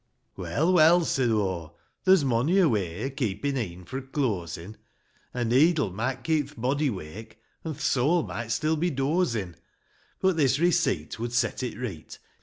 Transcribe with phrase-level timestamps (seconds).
[0.35, 1.73] Well, well," said aw,"
[2.05, 4.77] there's mony a way O' keepin' e'en fro' closin',
[5.31, 7.37] A needle would keep th' body wake.
[7.63, 9.57] An' th' soul might still be dozin':—
[10.19, 12.17] But this receipt would set it reet.